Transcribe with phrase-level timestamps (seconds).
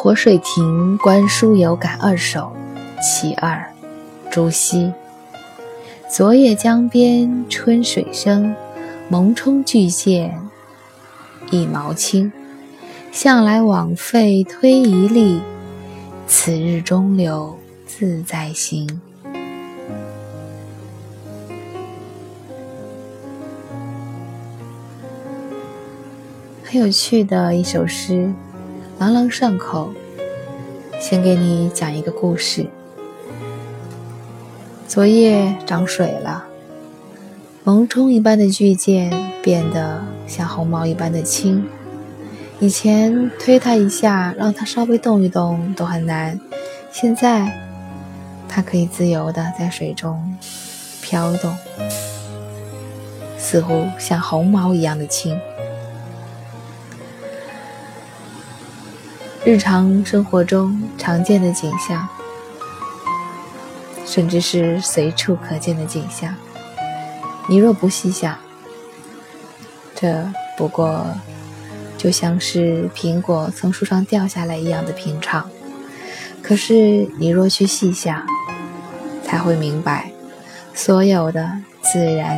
[0.00, 2.52] 活水亭观书有感二首·
[3.02, 3.68] 其二，
[4.30, 4.92] 朱熹。
[6.08, 8.54] 昨夜江边春水生，
[9.10, 10.40] 艨艟巨舰
[11.50, 12.30] 一毛轻。
[13.10, 15.40] 向来枉费推移力，
[16.28, 19.00] 此日中流自在行。
[26.62, 28.32] 很有趣的一首诗，
[28.98, 29.92] 朗朗上口。
[31.00, 32.66] 先给你讲一个故事。
[34.88, 36.44] 昨夜涨水了，
[37.62, 39.08] 萌冲一般的巨舰
[39.40, 41.64] 变得像红毛一般的轻。
[42.58, 46.40] 以前推它一下，让它稍微动一动都很难，
[46.90, 47.56] 现在
[48.48, 50.36] 它可以自由的在水中
[51.00, 51.56] 飘动，
[53.38, 55.38] 似乎像红毛一样的轻。
[59.48, 62.06] 日常生活中常见的景象，
[64.04, 66.34] 甚至是随处可见的景象，
[67.48, 68.36] 你若不细想，
[69.94, 71.02] 这不过
[71.96, 75.48] 就像是苹果从树上掉下来一样的平常。
[76.42, 78.26] 可是你若去细想，
[79.24, 80.12] 才会明白，
[80.74, 82.36] 所有的自然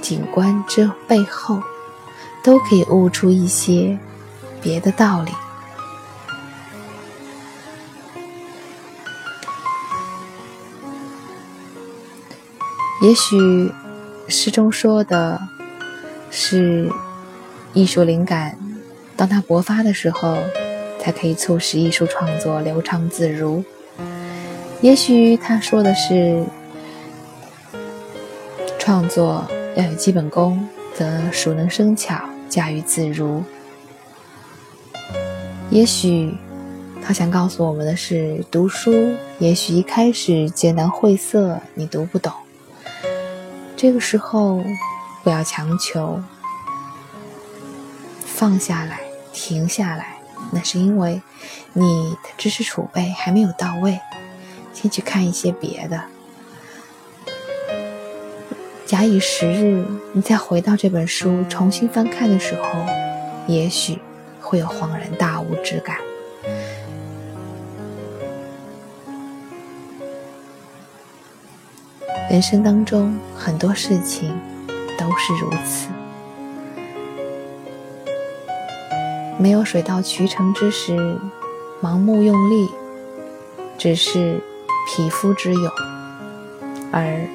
[0.00, 1.60] 景观之背后，
[2.42, 3.98] 都可以悟出一些
[4.62, 5.30] 别的道理。
[13.06, 13.70] 也许
[14.26, 15.40] 诗中说的
[16.28, 16.90] 是
[17.72, 18.58] 艺术灵感，
[19.14, 20.36] 当它勃发的时候，
[20.98, 23.62] 才可以促使艺术创作流畅自如。
[24.80, 26.44] 也许他说的是
[28.76, 33.40] 创作要有基本功，则熟能生巧，驾驭自如。
[35.70, 36.34] 也许
[37.00, 42.32] 他想告诉我们的是，读书也许一开始艰难晦涩，你读不懂。
[43.76, 44.64] 这个时候，
[45.22, 46.22] 不要强求，
[48.24, 49.00] 放下来，
[49.34, 50.16] 停下来。
[50.50, 51.20] 那是因为
[51.74, 54.00] 你的知识储备还没有到位，
[54.72, 56.04] 先去看一些别的。
[58.86, 62.68] 假以时日，你再回到这本书重新翻看的时候，
[63.46, 63.98] 也许
[64.40, 65.98] 会有恍然大悟之感。
[72.36, 74.38] 人生当中很多事情
[74.98, 75.88] 都是如此，
[79.38, 81.18] 没有水到渠成之时，
[81.82, 82.68] 盲目用力
[83.78, 84.38] 只是
[84.86, 85.70] 匹夫之勇；
[86.92, 87.26] 而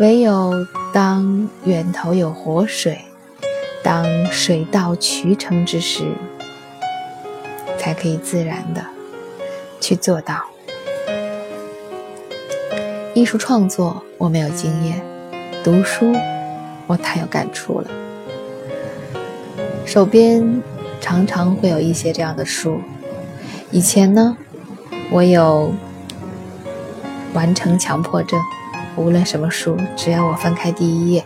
[0.00, 0.54] 唯有
[0.94, 2.98] 当源头有活水，
[3.82, 4.02] 当
[4.32, 6.10] 水到渠成之时，
[7.78, 8.82] 才可以自然的
[9.78, 10.53] 去做到。
[13.14, 15.00] 艺术创作我没有经验，
[15.62, 16.12] 读书
[16.88, 17.88] 我太有感触了。
[19.86, 20.60] 手边
[21.00, 22.80] 常常会有一些这样的书。
[23.70, 24.36] 以前呢，
[25.12, 25.72] 我有
[27.34, 28.40] 完成强迫症，
[28.96, 31.24] 无论什么书，只要我翻开第一页，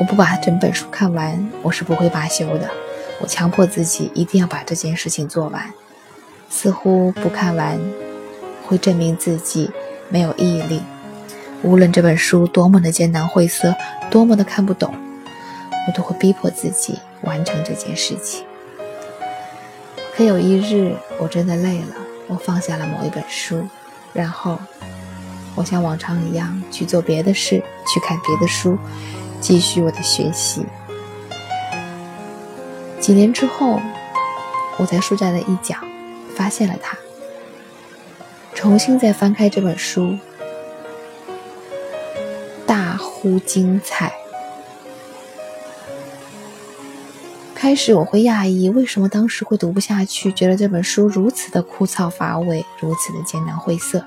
[0.00, 2.70] 我不把整本书看完，我是不会罢休的。
[3.20, 5.70] 我强迫自己一定要把这件事情做完，
[6.48, 7.78] 似乎不看完
[8.66, 9.70] 会证明自己
[10.08, 10.80] 没有毅力。
[11.62, 13.74] 无论这本书多么的艰难晦涩，
[14.10, 14.94] 多么的看不懂，
[15.86, 18.44] 我都会逼迫自己完成这件事情。
[20.14, 21.96] 可有一日，我真的累了，
[22.28, 23.66] 我放下了某一本书，
[24.12, 24.58] 然后
[25.54, 28.78] 我像往常一样去做别的事，去看别的书，
[29.40, 30.64] 继续我的学习。
[33.00, 33.80] 几年之后，
[34.76, 35.74] 我在书架的一角
[36.34, 36.96] 发现了它，
[38.54, 40.16] 重新再翻开这本书。
[43.26, 44.14] 不精彩。
[47.56, 54.06] 开始我会讶异，为什么当时会读不下去，觉得这本书如此的枯燥乏味，如此的艰难晦涩。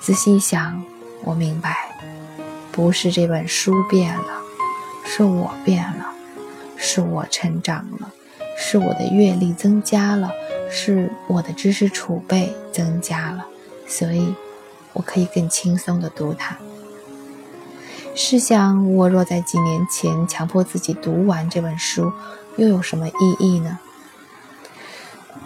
[0.00, 0.80] 仔细想，
[1.24, 1.76] 我明白，
[2.70, 4.42] 不是这本书变了，
[5.04, 6.06] 是我变了，
[6.76, 8.12] 是我成长了，
[8.56, 10.30] 是我的阅历增加了，
[10.70, 13.44] 是我的知识储备增加了，
[13.88, 14.32] 所以
[14.92, 16.56] 我可以更轻松的读它。
[18.14, 22.12] 试想，我若在几年前强迫自己读完这本书，
[22.56, 23.78] 又有什么意义呢？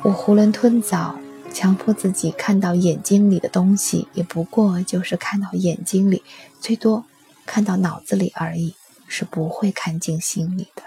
[0.02, 1.14] 我囫囵吞枣，
[1.52, 6.24] 强迫自己看到眼睛里的东西，也不过就是看到眼睛里，
[6.60, 7.04] 最多
[7.46, 8.74] 看到脑子里而已，
[9.06, 10.82] 是不会看进心里的。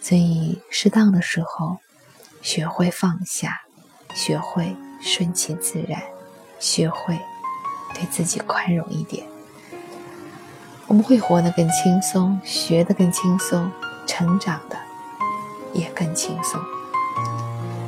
[0.00, 1.78] 所以，适当的时候，
[2.42, 3.62] 学会放下，
[4.14, 6.02] 学会顺其自然，
[6.60, 7.18] 学会
[7.94, 9.26] 对自己宽容一点。
[10.86, 13.70] 我们会活得更轻松，学得更轻松，
[14.06, 14.76] 成长的
[15.72, 16.60] 也更轻松。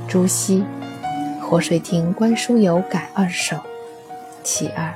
[0.09, 0.65] 朱熹
[1.41, 3.57] 《活水亭观书有感二首·
[4.43, 4.95] 其二》：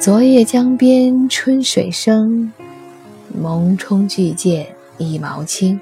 [0.00, 2.52] 昨夜江边春水生，
[3.40, 4.66] 艨艟巨舰
[4.96, 5.80] 一毛轻。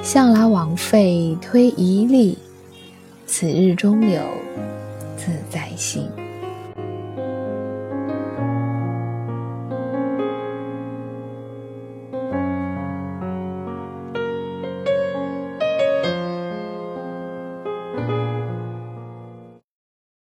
[0.00, 2.38] 向来枉费推移力，
[3.26, 4.22] 此日中流
[5.16, 6.08] 自在心。